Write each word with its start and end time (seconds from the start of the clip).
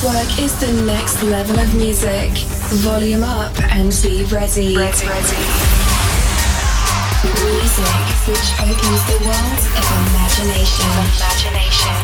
Housework 0.00 0.38
is 0.38 0.58
the 0.58 0.72
next 0.84 1.22
level 1.24 1.58
of 1.58 1.74
music. 1.74 2.32
Volume 2.80 3.22
up 3.22 3.52
and 3.76 3.92
be 4.02 4.24
ready. 4.32 4.74
ready, 4.74 5.06
ready. 5.06 5.36
Music 7.44 8.00
which 8.24 8.48
opens 8.64 9.02
the 9.12 9.20
world 9.20 9.60
of 9.76 9.84
imagination. 10.08 10.88
Imagination. 11.20 12.00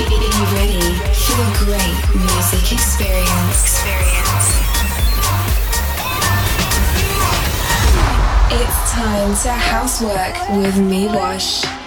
Be, 0.00 0.08
be 0.08 0.32
ready 0.56 0.96
for 1.12 1.36
a 1.44 1.52
great 1.60 2.00
music 2.16 2.72
experience. 2.72 3.60
Experience. 3.60 4.48
It's 8.56 8.92
time 8.92 9.36
to 9.42 9.52
housework 9.52 10.48
with 10.56 10.78
me, 10.78 11.08
Wash. 11.08 11.85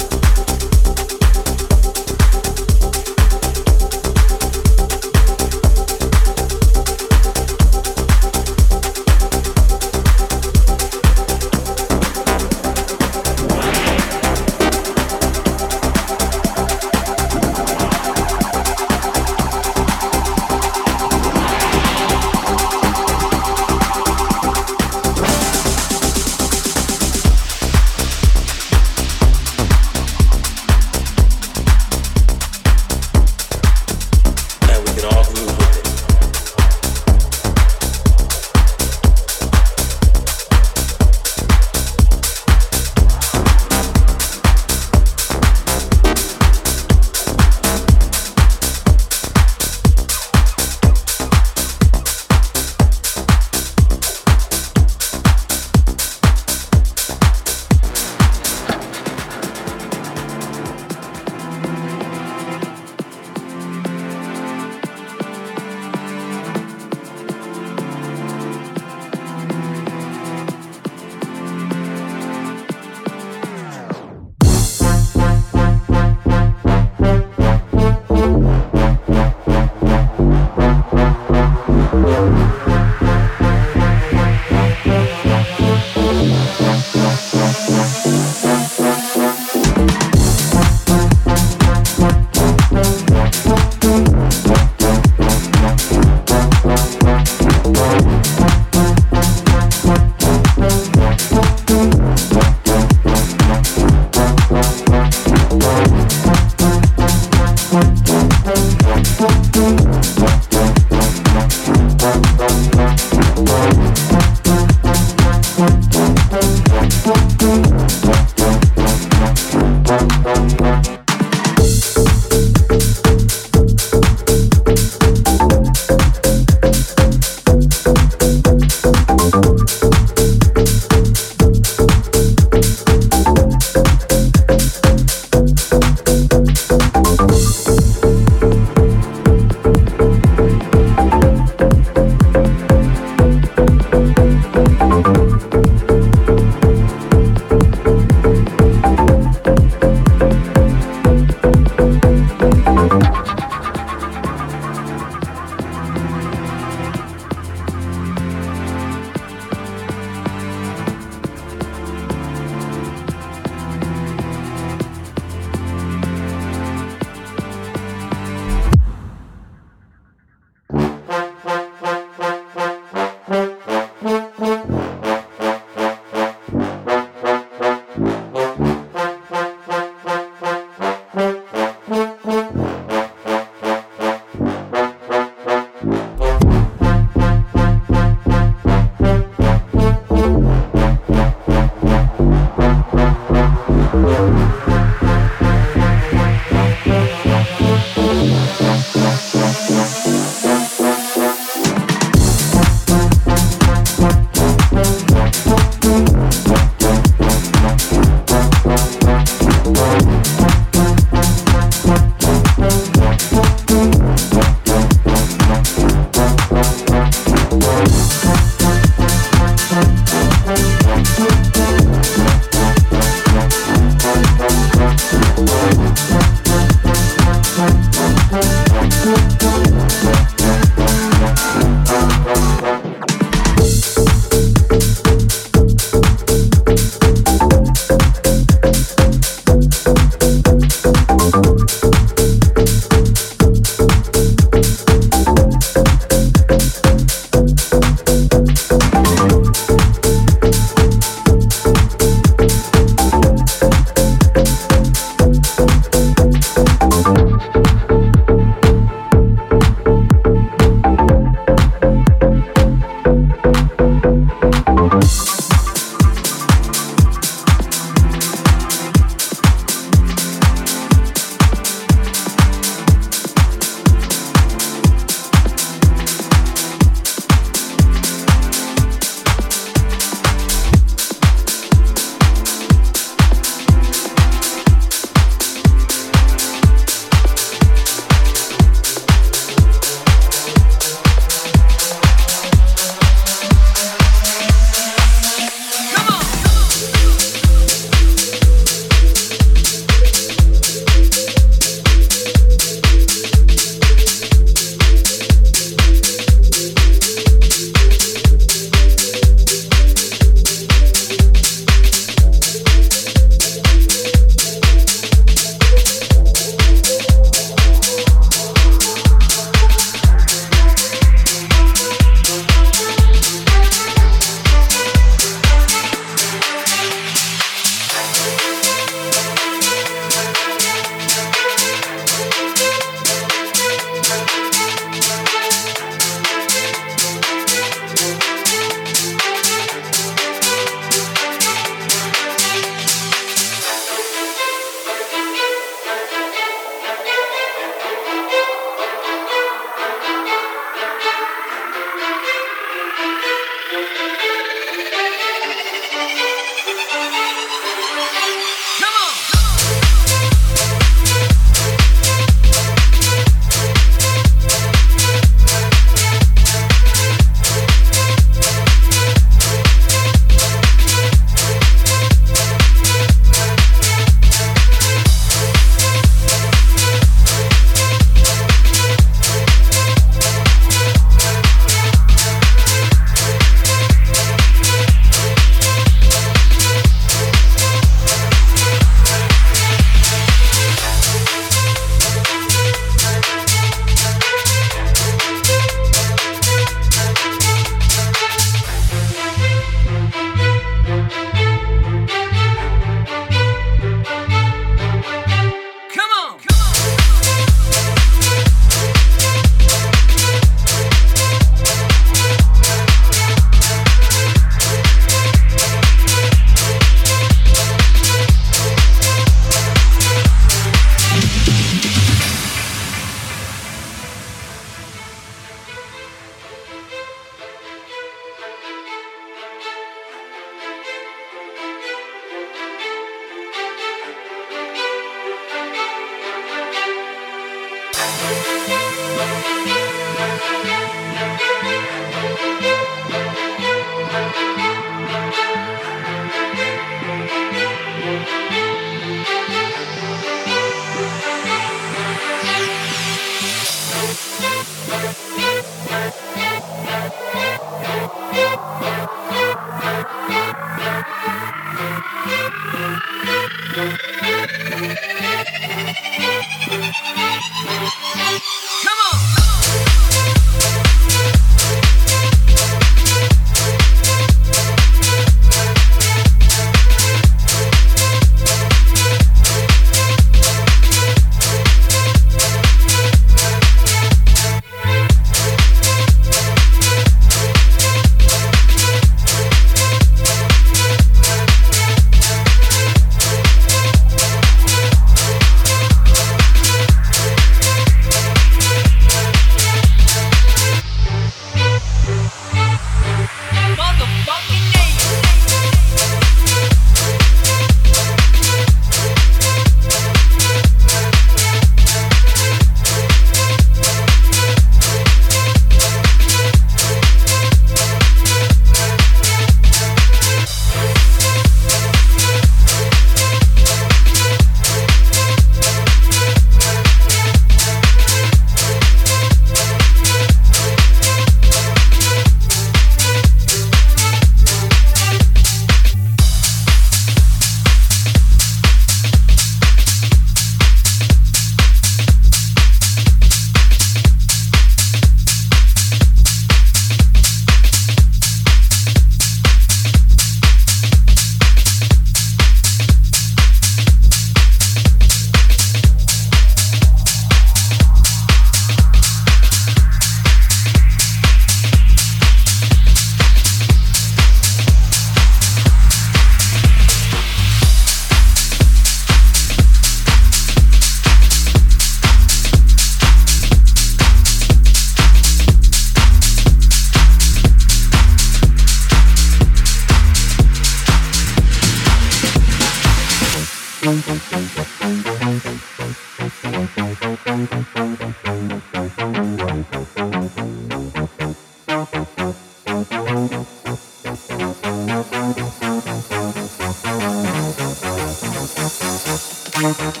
Thank 599.72 600.00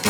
you. 0.00 0.05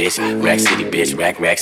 Bitch. 0.00 0.18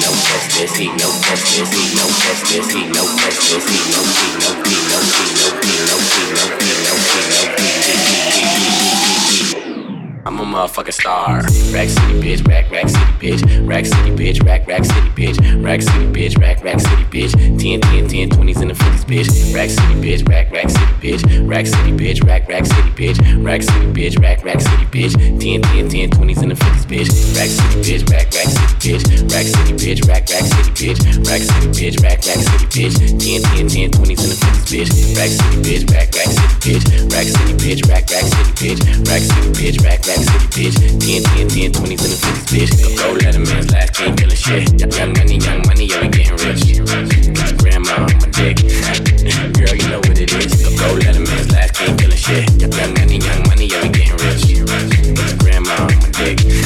no. 0.00 0.10
He 0.76 0.86
no. 0.86 1.10
He 1.56 1.86
no. 1.94 2.06
He 2.68 2.86
no. 2.86 2.86
He 2.86 2.86
no 2.86 3.04
he 3.06 3.80
no 3.90 4.02
he 4.12 4.28
no 4.36 4.50
he 4.52 4.78
no 4.88 5.00
he 5.00 5.26
no 5.36 5.48
he 5.62 5.76
no 5.84 5.98
he 5.98 6.24
no 6.32 6.46
he 6.58 6.74
no 6.84 7.60
no 7.60 7.65
I'm 10.26 10.40
a 10.40 10.42
motherfucking 10.42 10.92
star. 10.92 11.36
Rack 11.70 11.88
City, 11.88 12.18
bitch. 12.20 12.44
Rack, 12.48 12.68
rack 12.72 12.88
city, 12.88 13.12
bitch. 13.22 13.68
Rack 13.68 13.86
City, 13.86 14.10
bitch. 14.10 14.44
Rack, 14.44 14.66
rack 14.66 14.84
city, 14.84 15.08
bitch. 15.10 15.38
Rack 15.62 15.82
City, 15.82 16.06
bitch. 16.10 16.36
Rack, 16.36 16.64
rack 16.64 16.80
city, 16.80 17.04
bitch. 17.04 17.30
10, 17.62 17.80
10, 17.80 18.08
10, 18.08 18.30
20s 18.30 18.60
in 18.60 18.66
the 18.66 18.74
50s, 18.74 19.04
bitch. 19.06 19.54
Rack 19.54 19.70
City, 19.70 19.94
bitch. 20.02 20.28
Rack, 20.28 20.50
rack 20.50 20.68
city, 20.68 20.94
bitch. 20.98 21.48
Rack 21.48 21.66
City, 21.68 21.92
bitch. 21.92 22.26
Rack, 22.26 22.48
rack 22.48 22.66
city, 22.66 22.90
bitch. 22.90 23.44
Rack 23.44 23.62
City, 23.62 23.86
bitch. 23.86 24.20
Rack, 24.20 24.42
rack 24.42 24.60
city, 24.60 24.86
bitch. 24.86 25.14
10, 25.14 25.62
10, 25.62 25.88
10, 25.94 26.10
20s 26.10 26.42
in 26.42 26.48
the 26.48 26.56
50s, 26.56 26.86
bitch. 26.90 27.08
Rack 27.38 27.46
City, 27.46 27.78
bitch. 27.86 28.10
Rack, 28.10 28.26
rack 28.34 28.50
city, 28.50 28.74
bitch. 28.82 29.30
Rack 29.30 29.46
City, 29.46 29.72
bitch. 29.78 30.08
Rack, 30.10 30.26
rack 30.26 30.42
city, 30.42 30.70
bitch. 30.74 30.98
Rack 31.22 31.42
City, 31.46 31.68
bitch. 31.70 32.02
Rack, 32.02 32.18
rack 32.26 32.42
city, 32.42 32.66
bitch. 32.74 32.98
10, 32.98 33.14
10, 33.14 33.68
10, 33.70 33.90
20s 33.94 34.22
in 34.26 34.30
the 34.34 34.38
50s, 34.42 34.66
bitch. 34.74 34.90
Rack 35.14 35.30
City, 35.30 35.56
bitch. 35.62 35.86
Rack, 35.86 36.10
rack 36.18 36.30
city, 36.34 36.50
bitch. 36.66 36.82
Rack 37.14 37.26
City, 37.30 37.54
bitch. 37.62 37.80
Rack, 37.86 38.10
rack 38.10 38.26
city, 38.26 38.50
bitch. 38.58 38.82
Rack 39.06 39.22
City, 39.22 39.50
bitch. 39.54 39.78
Rack, 39.86 40.02
rack 40.02 40.15
city, 40.22 40.70
bitch. 40.70 40.76
10, 40.76 41.22
10, 41.36 41.48
10, 41.48 41.72
20s 41.72 42.04
in 42.04 42.10
the 42.12 42.18
50s, 42.18 42.46
bitch. 42.48 42.96
Go 42.96 43.14
Letterman's 43.16 43.70
last 43.70 43.94
king 43.94 44.16
killing 44.16 44.36
shit. 44.36 44.64
Young 44.80 45.12
money, 45.12 45.36
young 45.36 45.60
money, 45.66 45.86
yeah, 45.86 46.00
we 46.00 46.08
getting 46.08 46.36
rich. 46.40 46.62
Got 47.34 47.58
grandma 47.58 48.06
on 48.06 48.16
my 48.20 48.28
dick. 48.32 48.56
Girl, 49.56 49.74
you 49.74 49.88
know 49.88 50.00
what 50.00 50.18
it 50.18 50.32
is. 50.32 50.62
Go 50.78 50.88
Letterman's 50.96 51.50
last 51.52 51.74
king 51.74 51.96
killing 51.96 52.16
shit. 52.16 52.44
Young 52.60 52.94
money, 52.94 53.18
young 53.18 53.42
money, 53.48 53.66
yeah, 53.66 53.82
we 53.82 53.88
getting 53.88 54.16
rich. 54.22 54.44
Got 54.64 55.38
grandma 55.38 55.74
on 55.84 55.96
my 56.00 56.10
dick. 56.14 56.65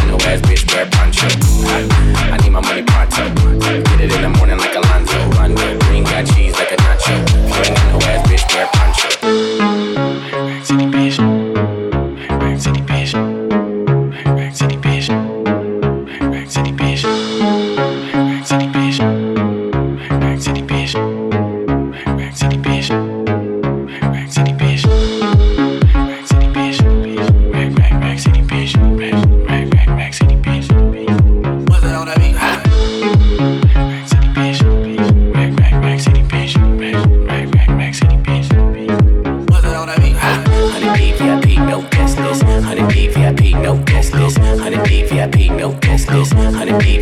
No 0.07 0.15
ass, 0.27 0.41
bitch, 0.41 0.63
wear 0.73 0.85
poncho. 0.89 1.27
I 2.33 2.37
need 2.41 2.51
my 2.51 2.61
money 2.61 2.83
pronto. 2.83 3.29
Get 3.59 4.01
it 4.01 4.11
in 4.13 4.21
the 4.21 4.29
morning 4.29 4.57
like 4.57 4.71
Alonzo. 4.75 4.80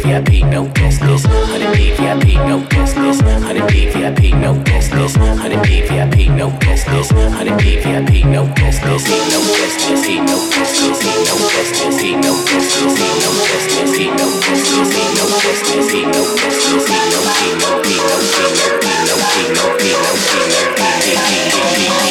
VIP, 0.10 0.44
no 0.50 0.66
guest 0.74 1.02
list. 1.02 1.28
100 1.28 1.78
D 1.78 1.94
VIP, 1.94 2.42
no 2.50 2.66
guest 2.68 2.98
list. 2.98 3.22
100 3.22 3.68
D 3.70 3.90
VIP, 3.94 4.34
no 4.42 4.58
guest 4.64 4.92
list. 4.94 5.18
100 5.20 5.62
D 5.62 5.82
VIP, 5.82 6.32
no 6.34 6.50
guest 6.58 6.88
list. 6.90 7.14
100 7.14 7.58
D 7.60 7.78
VIP, 7.78 8.26
no 8.26 8.48
guest 8.56 8.84
list. 8.86 9.06
He 9.06 9.20
no 9.30 9.40
guest 9.54 9.90
list. 9.90 10.06
He 10.10 10.18
no 10.20 10.38
guest 10.50 10.82
list. 10.82 11.04
He 11.04 11.14
no 11.30 11.38
guest 11.54 11.78
list. 11.78 12.02
He 12.02 12.16
no 12.18 12.34
guest 12.42 12.70
list. 12.74 12.90
He 12.90 13.06
no 13.22 13.30
guest 13.38 13.70
list. 13.70 13.98
He 14.00 14.10
no 14.10 14.26
guest 14.42 14.66
list. 14.66 14.98
He 14.98 15.06
no 15.14 15.26
guest 15.30 15.66
list. 15.70 15.92
He 15.94 16.02
no 16.10 16.24
guest 16.42 16.64
list. 16.74 16.90
He 16.90 16.98
no 16.98 17.22
he 17.30 17.54
no 17.54 17.78
he 17.86 17.98
no 18.02 18.18
he 18.26 18.42
no 18.42 18.66
he 18.66 18.90
no 19.06 19.22
he 19.30 19.46
no 19.54 19.66
he 19.70 19.94
no 19.94 19.94
he 20.10 20.42
no 20.50 20.66
he 21.06 21.14
he 21.14 21.38
he 21.38 21.54
he 21.60 22.10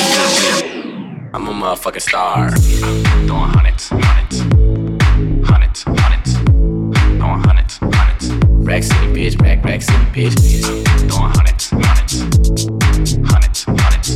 I'm 1.35 1.47
a 1.47 1.53
motherfucking 1.53 2.01
star. 2.01 2.51
Throwing 3.27 3.51
hundreds, 3.51 3.89
hundreds, 3.89 4.07
hundreds, 4.07 4.28
Hundreds, 7.69 8.29
hundreds. 8.29 8.31
Rack 8.65 8.83
City, 8.83 9.07
bitch. 9.13 9.43
Rack, 9.43 9.65
rack 9.65 9.83
city, 9.83 10.05
bitch. 10.17 10.33
Throwing 11.05 11.33
hundreds, 11.37 11.69
hundreds, 11.69 12.25
hundreds, 13.29 13.65
hundreds. 13.69 14.09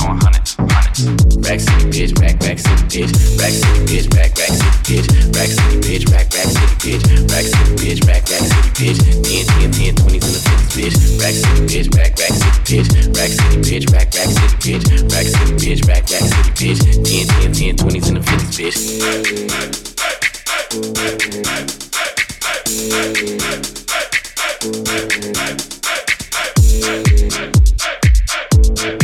Throwing 0.00 0.20
hundreds, 0.24 0.56
hundreds. 0.56 1.04
Rack 1.44 1.60
City, 1.60 1.84
bitch. 1.92 2.16
Rack, 2.20 2.40
rack 2.40 2.58
city, 2.58 2.84
bitch. 2.88 3.12
Rack 3.36 3.52
City, 3.52 3.84
bitch. 3.84 4.08
Rack, 4.16 4.32
rack 4.40 4.48
city, 4.48 4.80
bitch. 4.80 5.04
Rack 5.36 5.48
City, 5.52 5.76
bitch. 5.84 6.08
Rack, 6.08 6.32
rack 6.32 6.48
city, 6.48 6.72
bitch. 6.80 7.04
Rack 7.28 7.44
City, 7.44 7.76
bitch. 7.76 8.00
Rack, 8.08 8.24
rack 8.32 8.44
city, 8.48 8.70
bitch. 8.80 8.96
10, 9.04 9.44
10, 9.44 9.92
10, 9.92 10.00
20s 10.00 10.24
in 10.24 10.32
the 10.32 10.40
50s, 10.40 10.72
bitch. 10.72 10.96
Rack 11.20 11.36
City, 11.36 11.68
bitch. 11.68 11.92
Rack, 11.92 12.16
rack 12.16 12.32
city, 12.32 12.64
bitch. 12.64 12.88
Rack 13.12 13.28
City, 13.28 13.60
bitch. 13.60 13.84
Rack, 13.92 14.08
rack 14.16 14.32
city, 14.32 14.56
bitch. 14.64 14.88
Rack 15.12 15.28
City, 15.28 15.52
bitch. 15.60 15.84
Rack, 15.84 16.08
rack 16.08 16.24
city, 16.32 16.48
bitch. 16.56 16.80
10, 17.04 17.52
10, 17.52 17.76
10, 17.76 17.92
20s 17.92 18.08
in 18.08 18.14
the 18.14 18.24
50s, 18.24 18.56
bitch. 18.56 19.04
Hey, 22.66 22.88
hey, 22.88 23.38
hey, 28.76 29.03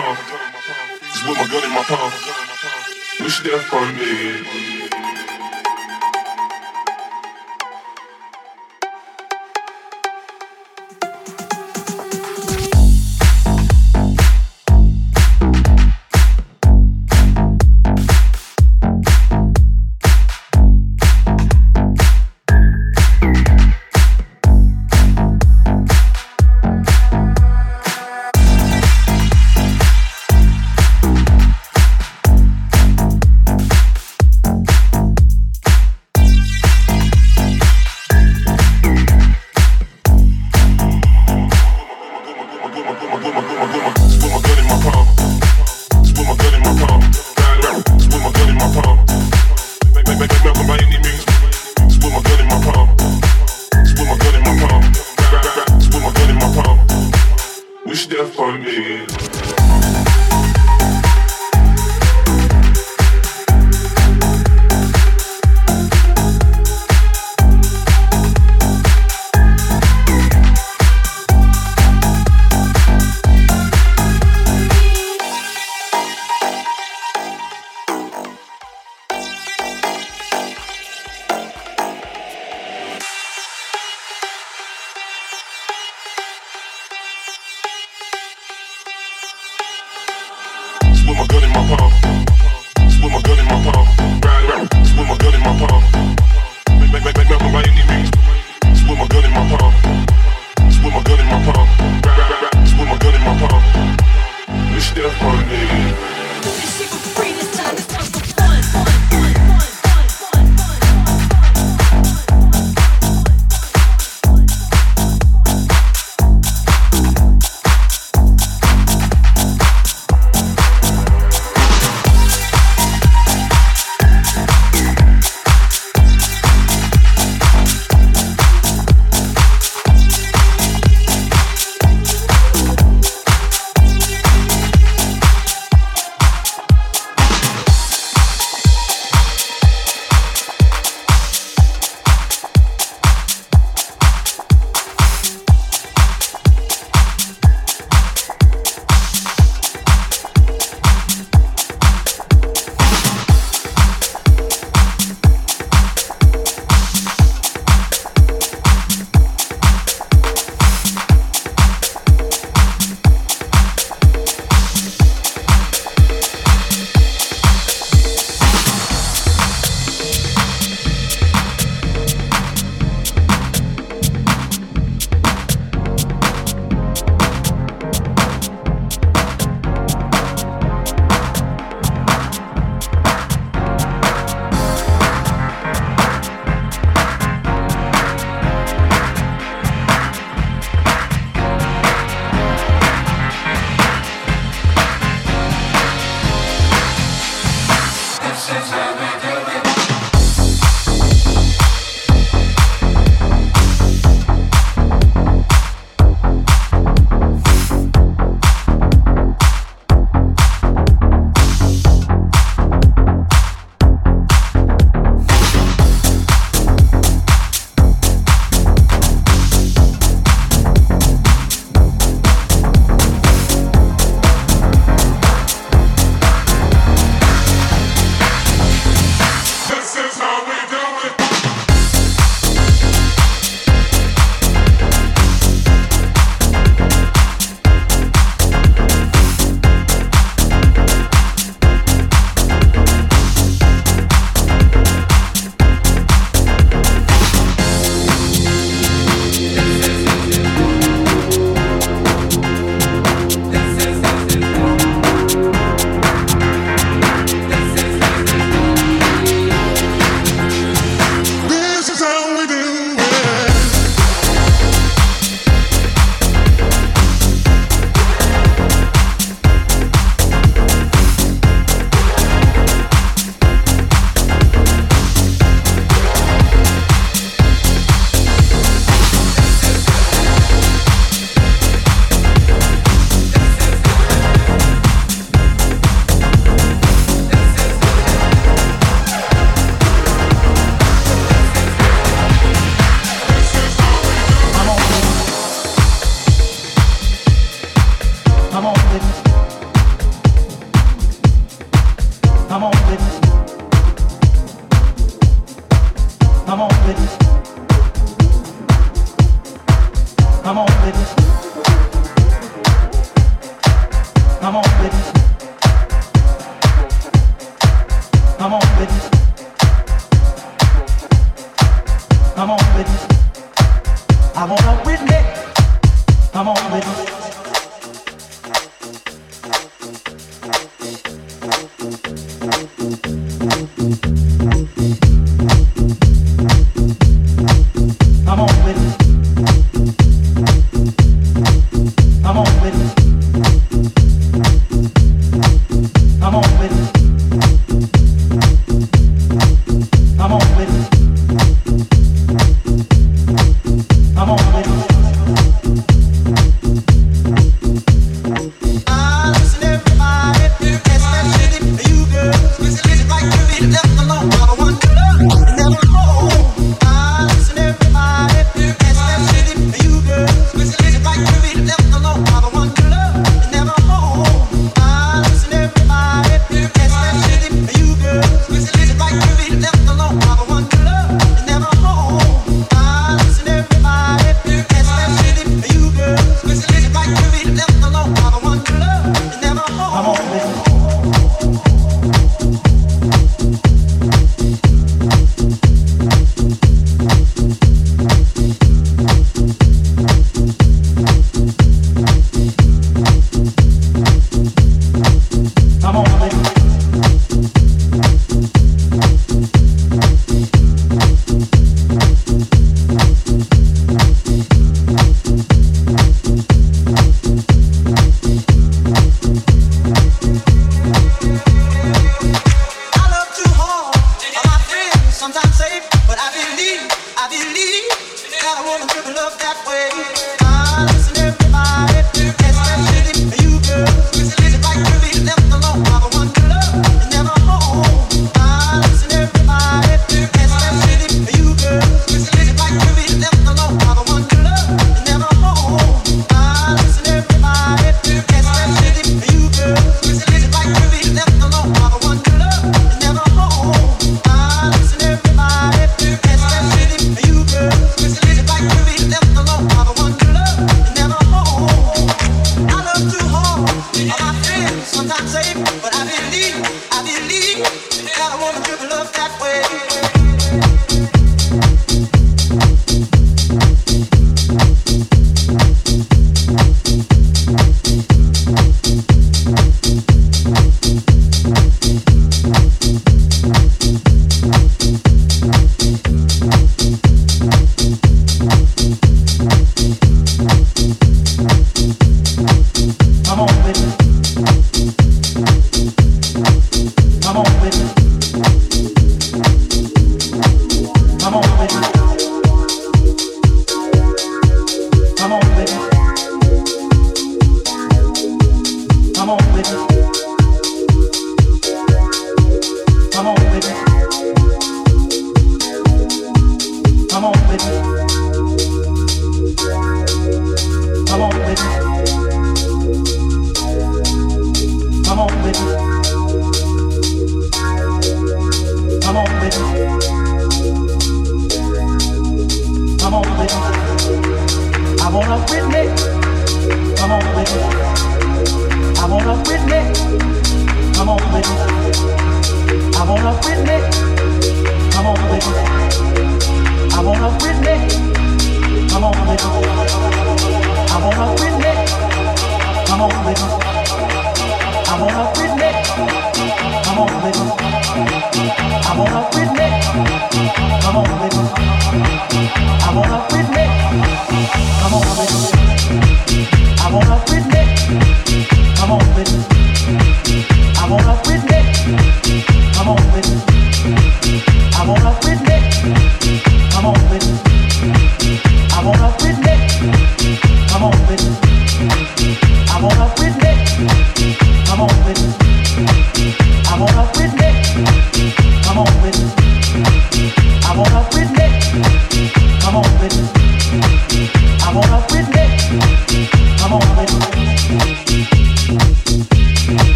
palm. 0.00 0.16
Just 1.02 1.28
with 1.28 1.38
my 1.38 1.46
gun 1.46 1.64
in 1.64 1.70
my 1.70 1.82
palm. 1.82 2.12
wish 3.20 3.34
should 3.34 3.52
have 3.52 3.68
me. 3.96 4.77